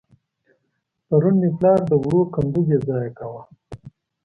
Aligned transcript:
پرون 1.07 1.35
مې 1.41 1.49
پلار 1.57 1.79
د 1.89 1.91
وړو 2.03 2.21
کندو 2.33 2.61
بېځايه 2.67 3.09
کاوه. 3.17 3.41